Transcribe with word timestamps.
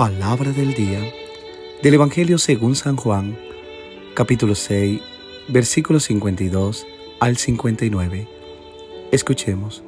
Palabra 0.00 0.50
del 0.52 0.72
día 0.72 0.98
del 1.82 1.92
Evangelio 1.92 2.38
según 2.38 2.74
San 2.74 2.96
Juan, 2.96 3.36
capítulo 4.14 4.54
6, 4.54 4.98
versículos 5.48 6.04
52 6.04 6.86
al 7.20 7.36
59. 7.36 8.26
Escuchemos. 9.12 9.82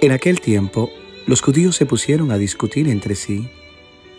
En 0.00 0.12
aquel 0.12 0.40
tiempo, 0.40 0.88
los 1.26 1.42
judíos 1.42 1.76
se 1.76 1.84
pusieron 1.84 2.30
a 2.30 2.38
discutir 2.38 2.88
entre 2.88 3.14
sí, 3.14 3.50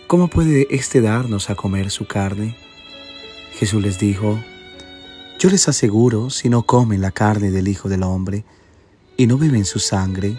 ¿cómo 0.05 0.27
puede 0.27 0.67
éste 0.69 1.01
darnos 1.01 1.49
a 1.49 1.55
comer 1.55 1.89
su 1.89 2.05
carne? 2.05 2.55
Jesús 3.53 3.81
les 3.81 3.97
dijo, 3.97 4.39
Yo 5.39 5.49
les 5.49 5.67
aseguro, 5.67 6.29
si 6.29 6.49
no 6.49 6.67
comen 6.67 7.01
la 7.01 7.09
carne 7.09 7.49
del 7.49 7.67
Hijo 7.67 7.89
del 7.89 8.03
Hombre 8.03 8.43
y 9.17 9.25
no 9.25 9.39
beben 9.39 9.65
su 9.65 9.79
sangre, 9.79 10.37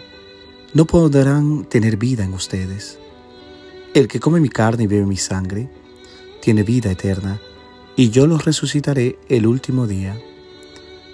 no 0.73 0.85
podrán 0.85 1.65
tener 1.65 1.97
vida 1.97 2.23
en 2.23 2.33
ustedes. 2.33 2.97
El 3.93 4.07
que 4.07 4.21
come 4.21 4.39
mi 4.39 4.47
carne 4.47 4.85
y 4.85 4.87
bebe 4.87 5.05
mi 5.05 5.17
sangre, 5.17 5.69
tiene 6.41 6.63
vida 6.63 6.89
eterna, 6.89 7.41
y 7.97 8.09
yo 8.09 8.25
los 8.25 8.45
resucitaré 8.45 9.19
el 9.27 9.47
último 9.47 9.85
día. 9.85 10.17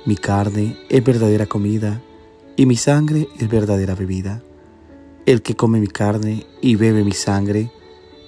Mi 0.05 0.15
carne 0.15 0.77
es 0.89 1.03
verdadera 1.03 1.47
comida, 1.47 2.03
y 2.55 2.67
mi 2.67 2.75
sangre 2.75 3.29
es 3.39 3.49
verdadera 3.49 3.95
bebida. 3.95 4.43
El 5.25 5.41
que 5.41 5.55
come 5.55 5.79
mi 5.79 5.87
carne 5.87 6.45
y 6.61 6.75
bebe 6.75 7.03
mi 7.03 7.13
sangre, 7.13 7.71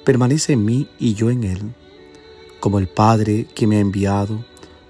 permanece 0.03 0.53
en 0.53 0.65
mí 0.65 0.89
y 0.97 1.13
yo 1.13 1.29
en 1.29 1.43
él. 1.43 1.61
Como 2.59 2.79
el 2.79 2.87
Padre 2.87 3.45
que 3.53 3.67
me 3.67 3.77
ha 3.77 3.81
enviado, 3.81 4.43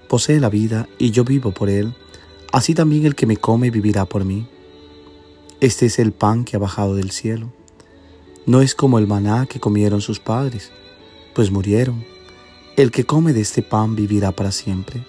posee 0.08 0.40
la 0.40 0.48
vida 0.48 0.88
y 0.98 1.10
yo 1.10 1.22
vivo 1.22 1.52
por 1.52 1.68
él, 1.68 1.94
así 2.50 2.72
también 2.72 3.04
el 3.04 3.14
que 3.14 3.26
me 3.26 3.36
come 3.36 3.70
vivirá 3.70 4.06
por 4.06 4.24
mí. 4.24 4.46
Este 5.60 5.84
es 5.84 5.98
el 5.98 6.12
pan 6.12 6.44
que 6.44 6.56
ha 6.56 6.58
bajado 6.58 6.94
del 6.94 7.10
cielo. 7.10 7.52
No 8.46 8.62
es 8.62 8.74
como 8.74 8.98
el 8.98 9.06
maná 9.06 9.44
que 9.44 9.60
comieron 9.60 10.00
sus 10.00 10.18
padres, 10.18 10.72
pues 11.34 11.50
murieron. 11.50 12.02
El 12.78 12.90
que 12.90 13.04
come 13.04 13.34
de 13.34 13.42
este 13.42 13.60
pan 13.60 13.94
vivirá 13.94 14.32
para 14.32 14.52
siempre. 14.52 15.04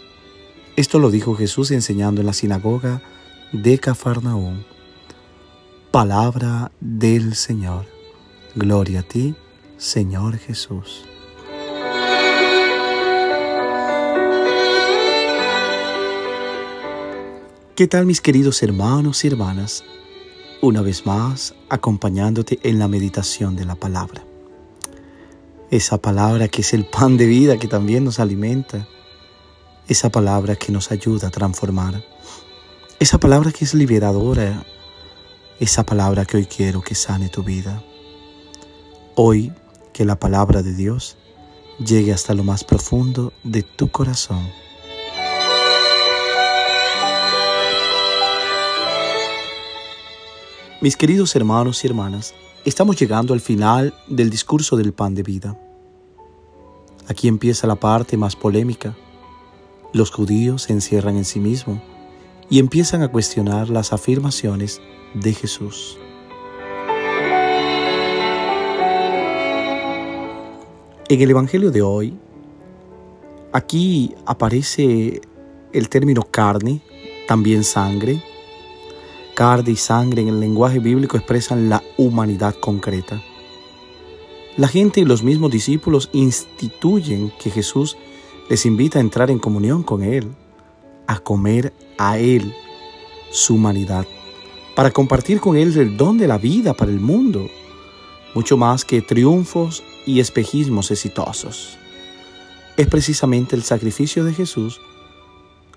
Esto 0.75 0.99
lo 0.99 1.09
dijo 1.09 1.35
Jesús 1.35 1.72
enseñando 1.72 2.19
en 2.19 2.27
la 2.27 2.33
sinagoga 2.33 3.02
de 3.53 3.79
Cafarnaúm. 3.79 4.63
Palabra 5.89 6.73
del 6.81 7.35
Señor. 7.35 7.85
Gloria 8.53 8.99
a 8.99 9.03
ti, 9.03 9.35
Señor 9.77 10.38
Jesús. 10.38 11.05
¿Qué 17.73 17.88
tal 17.88 18.05
mis 18.05 18.19
queridos 18.19 18.61
hermanos 18.63 19.23
y 19.23 19.29
hermanas? 19.29 19.85
Una 20.61 20.81
vez 20.81 21.05
más 21.05 21.55
acompañándote 21.69 22.59
en 22.63 22.77
la 22.77 22.87
meditación 22.87 23.55
de 23.55 23.65
la 23.65 23.75
palabra. 23.75 24.23
Esa 25.71 25.97
palabra 25.97 26.47
que 26.47 26.61
es 26.61 26.73
el 26.73 26.85
pan 26.85 27.17
de 27.17 27.25
vida 27.25 27.57
que 27.57 27.67
también 27.67 28.03
nos 28.03 28.19
alimenta. 28.19 28.87
Esa 29.87 30.09
palabra 30.09 30.55
que 30.55 30.71
nos 30.71 30.91
ayuda 30.91 31.29
a 31.29 31.31
transformar. 31.31 32.03
Esa 32.99 33.19
palabra 33.19 33.51
que 33.51 33.65
es 33.65 33.73
liberadora. 33.73 34.63
Esa 35.59 35.83
palabra 35.83 36.25
que 36.25 36.37
hoy 36.37 36.45
quiero 36.45 36.81
que 36.81 36.93
sane 36.93 37.29
tu 37.29 37.43
vida. 37.43 37.83
Hoy 39.15 39.51
que 39.93 40.05
la 40.05 40.19
palabra 40.19 40.61
de 40.61 40.73
Dios 40.73 41.17
llegue 41.79 42.13
hasta 42.13 42.33
lo 42.33 42.43
más 42.43 42.63
profundo 42.63 43.33
de 43.43 43.63
tu 43.63 43.89
corazón 43.89 44.47
Mis 50.81 50.97
queridos 50.97 51.35
hermanos 51.35 51.83
y 51.83 51.87
hermanas, 51.87 52.33
estamos 52.65 52.99
llegando 52.99 53.35
al 53.35 53.39
final 53.39 53.93
del 54.07 54.31
discurso 54.31 54.77
del 54.77 54.93
pan 54.93 55.13
de 55.13 55.21
vida. 55.21 55.55
Aquí 57.07 57.27
empieza 57.27 57.67
la 57.67 57.75
parte 57.75 58.17
más 58.17 58.35
polémica. 58.35 58.97
Los 59.94 60.09
judíos 60.09 60.63
se 60.63 60.73
encierran 60.73 61.17
en 61.17 61.25
sí 61.25 61.39
mismos 61.39 61.79
y 62.50 62.57
empiezan 62.57 63.03
a 63.03 63.09
cuestionar 63.09 63.69
las 63.69 63.94
afirmaciones 63.94 64.81
de 65.13 65.33
Jesús. 65.35 66.00
En 71.09 71.22
el 71.22 71.29
Evangelio 71.29 71.69
de 71.69 71.83
hoy, 71.83 72.17
aquí 73.53 74.16
aparece 74.25 75.22
el 75.73 75.89
término 75.89 76.23
carne, 76.23 76.81
también 77.27 77.63
sangre, 77.63 78.23
carne 79.36 79.72
y 79.72 79.75
sangre 79.75 80.22
en 80.22 80.28
el 80.28 80.40
lenguaje 80.40 80.80
bíblico 80.80 81.18
expresan 81.18 81.69
la 81.69 81.84
humanidad 81.97 82.56
concreta. 82.56 83.22
La 84.58 84.68
gente 84.68 85.00
y 85.00 85.06
los 85.06 85.24
mismos 85.24 85.52
discípulos 85.52 86.09
instituyen 86.12 87.31
que 87.40 87.50
Jesús 87.50 87.97
les 88.50 88.66
invita 88.66 89.00
a 89.00 89.02
entrar 89.02 89.31
en 89.31 89.40
comunión 89.40 89.81
con 89.81 90.03
Él, 90.03 90.28
a 91.08 91.19
comer 91.19 91.74
a 91.97 92.19
Él 92.19 92.53
su 93.31 93.56
humanidad, 93.56 94.06
para 94.75 94.92
compartir 94.92 95.40
con 95.40 95.56
Él 95.56 95.78
el 95.78 95.96
don 95.96 96.18
de 96.18 96.28
la 96.28 96.38
vida 96.38 96.74
para 96.74 96.92
el 96.92 97.00
mundo, 97.00 97.48
mucho 98.36 98.58
más 98.58 98.84
que 98.84 99.02
triunfos 99.02 99.84
y 100.06 100.19
espejismos 100.19 100.92
exitosos. 100.92 101.78
Es 102.78 102.88
precisamente 102.88 103.56
el 103.56 103.63
sacrificio 103.63 104.24
de 104.25 104.34
Jesús 104.34 104.81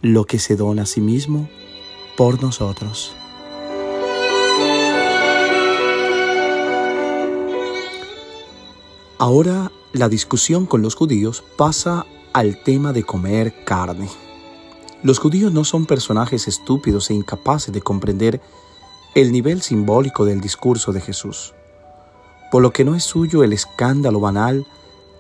lo 0.01 0.25
que 0.25 0.39
se 0.39 0.57
dona 0.57 0.83
a 0.83 0.87
sí 0.87 1.01
mismo 1.01 1.49
por 2.17 2.43
nosotros. 2.43 3.15
Ahora 9.25 9.73
la 9.95 10.11
discusión 10.11 10.67
con 10.67 10.83
los 10.83 10.95
judíos 10.95 11.43
pasa 11.57 12.05
al 12.35 12.63
tema 12.63 12.93
de 12.93 13.05
comer 13.05 13.55
carne. 13.65 14.11
Los 15.03 15.19
judíos 15.19 15.51
no 15.51 15.65
son 15.65 15.87
personajes 15.87 16.47
estúpidos 16.47 17.09
e 17.09 17.15
incapaces 17.15 17.73
de 17.73 17.81
comprender 17.81 18.43
el 19.15 19.33
nivel 19.33 19.63
simbólico 19.63 20.27
del 20.27 20.43
discurso 20.43 20.93
de 20.93 21.01
Jesús, 21.01 21.55
por 22.53 22.61
lo 22.61 22.71
que 22.75 22.85
no 22.85 22.95
es 22.95 23.05
suyo 23.05 23.43
el 23.43 23.55
escándalo 23.55 24.21
banal 24.21 24.67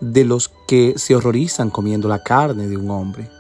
de 0.02 0.26
los 0.26 0.52
que 0.68 0.98
se 0.98 1.16
horrorizan 1.16 1.70
comiendo 1.70 2.06
la 2.06 2.22
carne 2.22 2.68
de 2.68 2.76
un 2.76 2.90
hombre. 2.90 3.30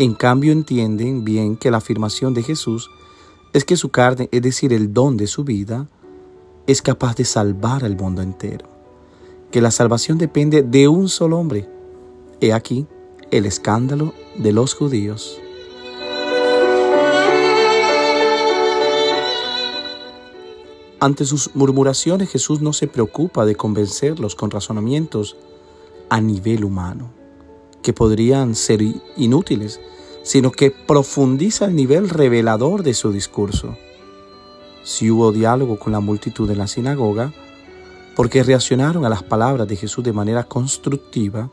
En 0.00 0.14
cambio 0.14 0.50
entienden 0.50 1.24
bien 1.24 1.56
que 1.56 1.70
la 1.70 1.76
afirmación 1.76 2.34
de 2.34 2.42
Jesús 2.42 2.90
es 3.52 3.64
que 3.64 3.76
su 3.76 3.90
carne, 3.90 4.28
es 4.32 4.42
decir, 4.42 4.72
el 4.72 4.92
don 4.92 5.16
de 5.16 5.28
su 5.28 5.44
vida, 5.44 5.86
es 6.66 6.82
capaz 6.82 7.14
de 7.14 7.24
salvar 7.24 7.84
al 7.84 7.94
mundo 7.94 8.22
entero 8.22 8.77
que 9.50 9.60
la 9.60 9.70
salvación 9.70 10.18
depende 10.18 10.62
de 10.62 10.88
un 10.88 11.08
solo 11.08 11.38
hombre. 11.38 11.68
He 12.40 12.52
aquí 12.52 12.86
el 13.30 13.46
escándalo 13.46 14.14
de 14.36 14.52
los 14.52 14.74
judíos. 14.74 15.40
Ante 21.00 21.24
sus 21.24 21.54
murmuraciones 21.54 22.28
Jesús 22.28 22.60
no 22.60 22.72
se 22.72 22.88
preocupa 22.88 23.44
de 23.46 23.54
convencerlos 23.54 24.34
con 24.34 24.50
razonamientos 24.50 25.36
a 26.08 26.20
nivel 26.20 26.64
humano, 26.64 27.10
que 27.82 27.92
podrían 27.92 28.56
ser 28.56 28.80
inútiles, 29.16 29.80
sino 30.24 30.50
que 30.50 30.72
profundiza 30.72 31.66
el 31.66 31.76
nivel 31.76 32.08
revelador 32.08 32.82
de 32.82 32.94
su 32.94 33.12
discurso. 33.12 33.76
Si 34.82 35.10
hubo 35.10 35.30
diálogo 35.30 35.78
con 35.78 35.92
la 35.92 36.00
multitud 36.00 36.50
en 36.50 36.58
la 36.58 36.66
sinagoga, 36.66 37.32
porque 38.18 38.42
reaccionaron 38.42 39.04
a 39.04 39.08
las 39.08 39.22
palabras 39.22 39.68
de 39.68 39.76
Jesús 39.76 40.02
de 40.02 40.12
manera 40.12 40.42
constructiva, 40.42 41.50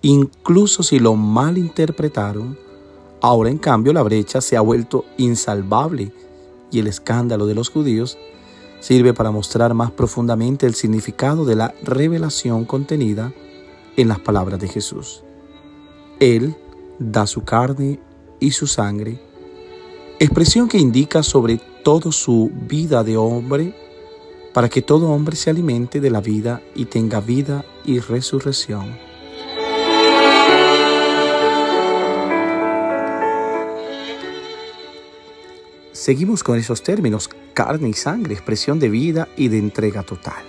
incluso 0.00 0.82
si 0.82 0.98
lo 0.98 1.16
malinterpretaron, 1.16 2.58
ahora 3.20 3.50
en 3.50 3.58
cambio 3.58 3.92
la 3.92 4.02
brecha 4.02 4.40
se 4.40 4.56
ha 4.56 4.62
vuelto 4.62 5.04
insalvable 5.18 6.10
y 6.70 6.78
el 6.78 6.86
escándalo 6.86 7.44
de 7.44 7.54
los 7.54 7.68
judíos 7.68 8.16
sirve 8.80 9.12
para 9.12 9.32
mostrar 9.32 9.74
más 9.74 9.90
profundamente 9.90 10.64
el 10.64 10.74
significado 10.74 11.44
de 11.44 11.56
la 11.56 11.74
revelación 11.82 12.64
contenida 12.64 13.34
en 13.98 14.08
las 14.08 14.18
palabras 14.18 14.58
de 14.60 14.68
Jesús. 14.68 15.22
Él 16.20 16.56
da 16.98 17.26
su 17.26 17.44
carne 17.44 18.00
y 18.40 18.52
su 18.52 18.66
sangre, 18.66 19.20
expresión 20.18 20.68
que 20.68 20.78
indica 20.78 21.22
sobre 21.22 21.60
todo 21.84 22.12
su 22.12 22.50
vida 22.66 23.04
de 23.04 23.18
hombre 23.18 23.81
para 24.52 24.68
que 24.68 24.82
todo 24.82 25.10
hombre 25.10 25.36
se 25.36 25.50
alimente 25.50 26.00
de 26.00 26.10
la 26.10 26.20
vida 26.20 26.60
y 26.74 26.86
tenga 26.86 27.20
vida 27.20 27.64
y 27.84 28.00
resurrección. 28.00 28.96
Seguimos 35.92 36.42
con 36.42 36.58
esos 36.58 36.82
términos, 36.82 37.30
carne 37.54 37.88
y 37.88 37.92
sangre, 37.92 38.34
expresión 38.34 38.80
de 38.80 38.88
vida 38.88 39.28
y 39.36 39.48
de 39.48 39.58
entrega 39.58 40.02
total. 40.02 40.42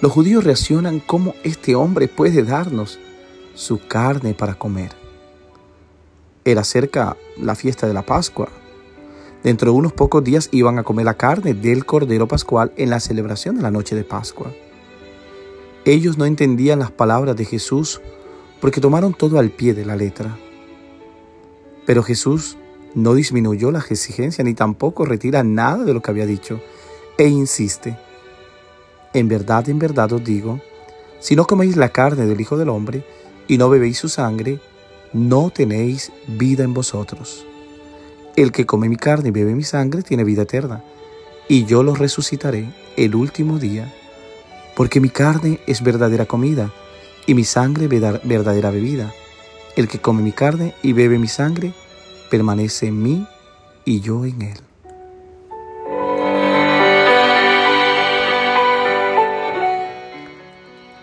Los 0.00 0.12
judíos 0.12 0.44
reaccionan 0.44 1.00
cómo 1.00 1.34
este 1.42 1.74
hombre 1.74 2.06
puede 2.06 2.42
darnos 2.42 2.98
su 3.54 3.80
carne 3.86 4.34
para 4.34 4.54
comer. 4.54 4.92
Era 6.44 6.64
cerca 6.64 7.16
la 7.36 7.54
fiesta 7.54 7.86
de 7.86 7.92
la 7.92 8.02
Pascua, 8.02 8.48
Dentro 9.42 9.72
de 9.72 9.78
unos 9.78 9.92
pocos 9.92 10.22
días 10.22 10.48
iban 10.52 10.78
a 10.78 10.82
comer 10.82 11.06
la 11.06 11.14
carne 11.14 11.54
del 11.54 11.86
Cordero 11.86 12.28
Pascual 12.28 12.72
en 12.76 12.90
la 12.90 13.00
celebración 13.00 13.56
de 13.56 13.62
la 13.62 13.70
noche 13.70 13.96
de 13.96 14.04
Pascua. 14.04 14.52
Ellos 15.84 16.18
no 16.18 16.26
entendían 16.26 16.78
las 16.78 16.90
palabras 16.90 17.36
de 17.36 17.46
Jesús 17.46 18.00
porque 18.60 18.80
tomaron 18.80 19.14
todo 19.14 19.38
al 19.38 19.50
pie 19.50 19.72
de 19.72 19.86
la 19.86 19.96
letra. 19.96 20.36
Pero 21.86 22.02
Jesús 22.02 22.58
no 22.94 23.14
disminuyó 23.14 23.70
la 23.70 23.78
exigencia 23.78 24.44
ni 24.44 24.52
tampoco 24.52 25.06
retira 25.06 25.42
nada 25.42 25.84
de 25.84 25.94
lo 25.94 26.02
que 26.02 26.10
había 26.10 26.26
dicho 26.26 26.60
e 27.16 27.28
insiste, 27.28 27.98
en 29.12 29.28
verdad, 29.28 29.68
en 29.68 29.78
verdad 29.78 30.12
os 30.12 30.22
digo, 30.22 30.60
si 31.18 31.34
no 31.34 31.46
coméis 31.46 31.76
la 31.76 31.90
carne 31.90 32.26
del 32.26 32.40
Hijo 32.40 32.56
del 32.56 32.68
Hombre 32.68 33.04
y 33.48 33.58
no 33.58 33.68
bebéis 33.68 33.98
su 33.98 34.08
sangre, 34.08 34.60
no 35.12 35.50
tenéis 35.50 36.12
vida 36.26 36.62
en 36.62 36.72
vosotros. 36.72 37.46
El 38.40 38.52
que 38.52 38.64
come 38.64 38.88
mi 38.88 38.96
carne 38.96 39.28
y 39.28 39.32
bebe 39.32 39.54
mi 39.54 39.64
sangre 39.64 40.02
tiene 40.02 40.24
vida 40.24 40.44
eterna, 40.44 40.82
y 41.46 41.66
yo 41.66 41.82
lo 41.82 41.94
resucitaré 41.94 42.72
el 42.96 43.14
último 43.14 43.58
día, 43.58 43.92
porque 44.74 44.98
mi 44.98 45.10
carne 45.10 45.60
es 45.66 45.82
verdadera 45.82 46.24
comida 46.24 46.72
y 47.26 47.34
mi 47.34 47.44
sangre 47.44 47.86
verdadera 47.86 48.70
bebida. 48.70 49.12
El 49.76 49.88
que 49.88 49.98
come 49.98 50.22
mi 50.22 50.32
carne 50.32 50.74
y 50.82 50.94
bebe 50.94 51.18
mi 51.18 51.28
sangre 51.28 51.74
permanece 52.30 52.86
en 52.86 53.02
mí 53.02 53.26
y 53.84 54.00
yo 54.00 54.24
en 54.24 54.40
él. 54.40 54.58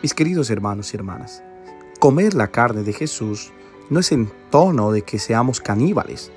Mis 0.01 0.15
queridos 0.15 0.49
hermanos 0.49 0.91
y 0.91 0.97
hermanas, 0.97 1.43
comer 1.99 2.33
la 2.33 2.47
carne 2.47 2.81
de 2.81 2.93
Jesús 2.93 3.51
no 3.91 3.99
es 3.99 4.11
en 4.11 4.27
tono 4.49 4.91
de 4.91 5.03
que 5.03 5.19
seamos 5.19 5.61
caníbales. 5.61 6.31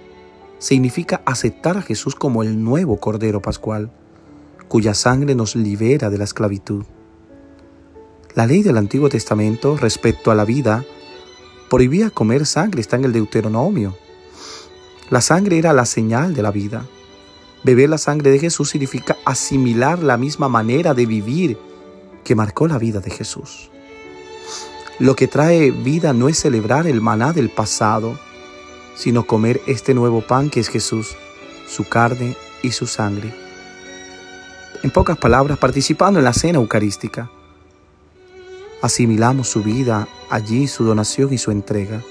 Significa 0.61 1.23
aceptar 1.25 1.79
a 1.79 1.83
Jesús 1.83 2.15
como 2.15 2.43
el 2.43 2.63
nuevo 2.63 2.99
Cordero 2.99 3.43
Pascual, 3.43 3.91
cuya 4.69 4.95
sangre 4.95 5.35
nos 5.35 5.57
libera 5.57 6.11
de 6.11 6.19
la 6.19 6.25
esclavitud. 6.25 6.85
La 8.35 8.47
ley 8.47 8.63
del 8.63 8.77
Antiguo 8.77 9.09
Testamento 9.09 9.77
respecto 9.77 10.31
a 10.31 10.37
la 10.37 10.45
vida 10.45 10.85
prohibía 11.69 12.11
comer 12.11 12.45
sangre, 12.45 12.83
está 12.83 12.97
en 12.97 13.07
el 13.07 13.13
Deuteronomio. 13.13 13.97
La 15.09 15.23
sangre 15.23 15.59
era 15.59 15.73
la 15.73 15.87
señal 15.87 16.35
de 16.35 16.43
la 16.43 16.51
vida. 16.51 16.87
Beber 17.65 17.89
la 17.89 17.99
sangre 17.99 18.31
de 18.31 18.39
Jesús 18.39 18.69
significa 18.71 19.17
asimilar 19.25 20.03
la 20.03 20.19
misma 20.19 20.49
manera 20.49 20.95
de 20.95 21.07
vivir 21.07 21.59
que 22.23 22.35
marcó 22.35 22.69
la 22.69 22.79
vida 22.79 23.01
de 23.01 23.11
Jesús. 23.11 23.71
Lo 24.99 25.17
que 25.17 25.27
trae 25.27 25.71
vida 25.71 26.13
no 26.13 26.29
es 26.29 26.39
celebrar 26.39 26.87
el 26.87 27.01
maná 27.01 27.33
del 27.33 27.49
pasado, 27.49 28.19
sino 29.01 29.27
comer 29.27 29.63
este 29.67 29.95
nuevo 29.95 30.21
pan 30.21 30.51
que 30.51 30.61
es 30.61 30.69
Jesús, 30.69 31.17
su 31.67 31.89
carne 31.89 32.37
y 32.63 32.73
su 32.73 32.87
sangre. 32.87 33.33
En 34.83 34.91
pocas 34.91 35.17
palabras, 35.17 35.57
participando 35.57 36.19
en 36.19 36.25
la 36.27 36.35
cena 36.35 36.59
eucarística, 36.59 37.31
asimilamos 38.83 39.49
su 39.49 39.63
vida 39.63 40.07
allí, 40.29 40.69
su 40.69 40.85
donación 40.85 41.33
y 41.33 41.39
su 41.39 41.51
entrega. 41.51 42.03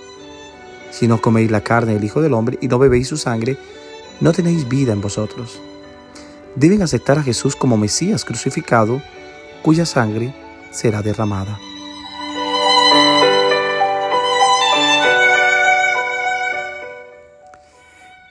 Si 0.89 1.07
no 1.07 1.21
coméis 1.21 1.51
la 1.51 1.61
carne 1.61 1.93
del 1.93 2.03
Hijo 2.03 2.21
del 2.21 2.33
Hombre 2.33 2.57
y 2.59 2.67
no 2.67 2.79
bebéis 2.79 3.07
su 3.07 3.17
sangre, 3.17 3.55
no 4.19 4.31
tenéis 4.33 4.67
vida 4.67 4.91
en 4.91 5.01
vosotros. 5.01 5.61
Deben 6.55 6.81
aceptar 6.81 7.19
a 7.19 7.23
Jesús 7.23 7.55
como 7.55 7.77
Mesías 7.77 8.25
crucificado, 8.25 8.99
cuya 9.61 9.85
sangre 9.85 10.33
será 10.71 11.03
derramada. 11.03 11.59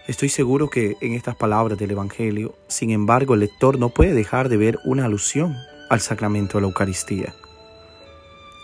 Estoy 0.09 0.31
seguro 0.31 0.71
que 0.71 0.97
en 1.03 1.13
estas 1.13 1.37
palabras 1.37 1.77
del 1.77 1.91
Evangelio, 1.91 2.55
sin 2.67 2.89
embargo, 2.89 3.35
el 3.35 3.41
lector 3.41 3.79
no 3.79 3.91
puede 3.91 4.15
dejar 4.15 4.49
de 4.49 4.57
ver 4.57 4.79
una 4.87 5.05
alusión 5.05 5.55
al 5.91 6.01
sacramento 6.01 6.57
de 6.57 6.63
la 6.63 6.69
Eucaristía. 6.69 7.35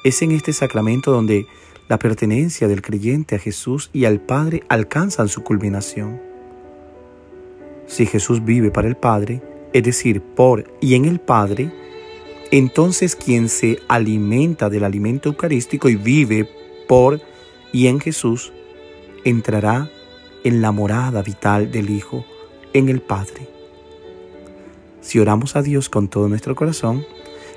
Es 0.04 0.22
en 0.22 0.32
este 0.32 0.54
sacramento 0.54 1.12
donde 1.12 1.44
la 1.86 1.98
pertenencia 1.98 2.66
del 2.66 2.80
creyente 2.80 3.36
a 3.36 3.38
Jesús 3.38 3.90
y 3.92 4.06
al 4.06 4.20
Padre 4.20 4.62
alcanzan 4.70 5.28
su 5.28 5.42
culminación. 5.44 6.18
Si 7.86 8.06
Jesús 8.06 8.42
vive 8.42 8.70
para 8.70 8.88
el 8.88 8.96
Padre, 8.96 9.42
es 9.74 9.82
decir, 9.82 10.22
por 10.22 10.64
y 10.80 10.94
en 10.94 11.04
el 11.04 11.20
Padre, 11.20 11.70
entonces 12.52 13.14
quien 13.14 13.50
se 13.50 13.80
alimenta 13.86 14.70
del 14.70 14.82
alimento 14.82 15.28
eucarístico 15.28 15.90
y 15.90 15.96
vive 15.96 16.48
por 16.88 17.20
y 17.70 17.88
en 17.88 18.00
Jesús, 18.00 18.50
entrará 19.24 19.90
en 20.44 20.60
la 20.60 20.70
morada 20.70 21.22
vital 21.22 21.72
del 21.72 21.90
Hijo, 21.90 22.24
en 22.74 22.88
el 22.88 23.00
Padre. 23.00 23.48
Si 25.00 25.18
oramos 25.18 25.56
a 25.56 25.62
Dios 25.62 25.88
con 25.88 26.08
todo 26.08 26.28
nuestro 26.28 26.54
corazón, 26.54 27.04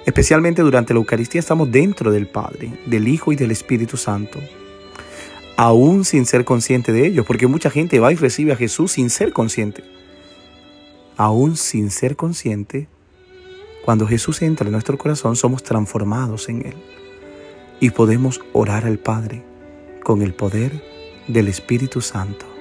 especialmente 0.06 0.62
durante 0.62 0.94
la 0.94 1.00
Eucaristía, 1.00 1.40
estamos 1.40 1.70
dentro 1.72 2.12
del 2.12 2.28
Padre, 2.28 2.72
del 2.86 3.08
Hijo 3.08 3.32
y 3.32 3.36
del 3.36 3.52
Espíritu 3.52 3.98
Santo, 3.98 4.40
aún 5.58 6.06
sin 6.06 6.26
ser 6.26 6.46
consciente 6.46 6.92
de 6.92 7.06
ello, 7.06 7.26
porque 7.26 7.48
mucha 7.48 7.70
gente 7.70 8.00
va 8.00 8.12
y 8.14 8.16
recibe 8.16 8.54
a 8.54 8.58
Jesús 8.58 8.94
sin 8.94 9.10
ser 9.10 9.34
consciente. 9.34 9.84
Aún 11.18 11.58
sin 11.58 11.92
ser 11.92 12.16
consciente, 12.16 12.88
cuando 13.84 14.08
Jesús 14.08 14.42
entra 14.42 14.68
en 14.68 14.74
nuestro 14.74 14.98
corazón, 14.98 15.36
somos 15.36 15.64
transformados 15.64 16.48
en 16.48 16.66
Él 16.66 16.76
y 17.80 17.90
podemos 17.90 18.42
orar 18.54 18.86
al 18.86 19.00
Padre 19.00 19.44
con 20.04 20.22
el 20.22 20.34
poder 20.34 20.84
del 21.28 21.48
Espíritu 21.48 22.02
Santo. 22.02 22.57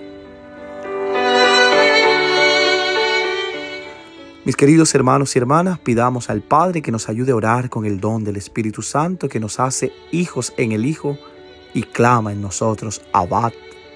Mis 4.47 4.55
queridos 4.55 4.95
hermanos 4.95 5.35
y 5.35 5.41
hermanas, 5.41 5.81
pidamos 5.81 6.31
al 6.31 6.41
Padre 6.41 6.81
que 6.81 6.93
nos 6.93 7.09
ayude 7.09 7.33
a 7.33 7.35
orar 7.35 7.69
con 7.69 7.85
el 7.85 7.99
don 7.99 8.23
del 8.23 8.37
Espíritu 8.37 8.81
Santo 8.81 9.29
que 9.29 9.41
nos 9.41 9.59
hace 9.59 9.93
hijos 10.13 10.55
en 10.57 10.71
el 10.71 10.87
Hijo 10.87 11.19
y 11.75 11.83
clama 11.83 12.31
en 12.31 12.43
nosotros, 12.43 13.03
Abad 13.13 13.53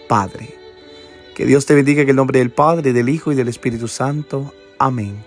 Padre. 0.08 0.52
Que 1.36 1.46
Dios 1.46 1.66
te 1.66 1.76
bendiga 1.76 2.02
en 2.02 2.08
el 2.08 2.16
nombre 2.16 2.40
del 2.40 2.50
Padre, 2.50 2.92
del 2.92 3.08
Hijo 3.08 3.30
y 3.30 3.36
del 3.36 3.46
Espíritu 3.46 3.86
Santo. 3.86 4.52
Amén. 4.76 5.22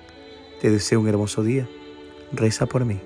Te 0.60 0.70
deseo 0.70 1.00
un 1.00 1.08
hermoso 1.08 1.42
día. 1.42 1.70
Reza 2.34 2.66
por 2.66 2.84
mí. 2.84 3.00